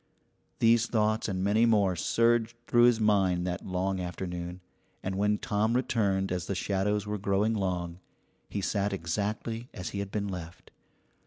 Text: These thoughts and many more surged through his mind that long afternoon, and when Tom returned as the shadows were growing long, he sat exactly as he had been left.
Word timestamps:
These 0.57 0.87
thoughts 0.87 1.29
and 1.29 1.43
many 1.43 1.67
more 1.67 1.95
surged 1.95 2.55
through 2.65 2.85
his 2.85 2.99
mind 2.99 3.45
that 3.45 3.67
long 3.67 3.99
afternoon, 3.99 4.59
and 5.03 5.13
when 5.13 5.37
Tom 5.37 5.75
returned 5.75 6.31
as 6.31 6.47
the 6.47 6.55
shadows 6.55 7.05
were 7.05 7.19
growing 7.19 7.53
long, 7.53 7.99
he 8.49 8.61
sat 8.61 8.93
exactly 8.93 9.69
as 9.75 9.89
he 9.89 9.99
had 9.99 10.09
been 10.09 10.27
left. 10.27 10.71